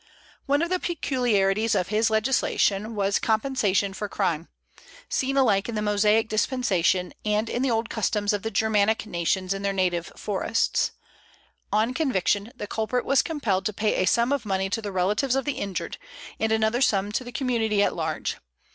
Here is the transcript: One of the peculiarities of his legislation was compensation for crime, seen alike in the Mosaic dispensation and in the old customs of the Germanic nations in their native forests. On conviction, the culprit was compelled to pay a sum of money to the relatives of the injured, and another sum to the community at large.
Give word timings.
One 0.47 0.63
of 0.63 0.69
the 0.71 0.79
peculiarities 0.79 1.75
of 1.75 1.89
his 1.89 2.09
legislation 2.09 2.95
was 2.95 3.19
compensation 3.19 3.93
for 3.93 4.09
crime, 4.09 4.49
seen 5.09 5.37
alike 5.37 5.69
in 5.69 5.75
the 5.75 5.81
Mosaic 5.83 6.27
dispensation 6.27 7.13
and 7.23 7.47
in 7.47 7.61
the 7.61 7.69
old 7.69 7.87
customs 7.87 8.33
of 8.33 8.41
the 8.41 8.49
Germanic 8.49 9.05
nations 9.05 9.53
in 9.53 9.61
their 9.61 9.73
native 9.73 10.11
forests. 10.17 10.93
On 11.71 11.93
conviction, 11.93 12.51
the 12.55 12.65
culprit 12.65 13.05
was 13.05 13.21
compelled 13.21 13.67
to 13.67 13.73
pay 13.73 14.01
a 14.01 14.07
sum 14.07 14.33
of 14.33 14.43
money 14.43 14.71
to 14.71 14.81
the 14.81 14.91
relatives 14.91 15.35
of 15.35 15.45
the 15.45 15.59
injured, 15.59 15.99
and 16.39 16.51
another 16.51 16.81
sum 16.81 17.11
to 17.11 17.23
the 17.23 17.31
community 17.31 17.83
at 17.83 17.95
large. 17.95 18.37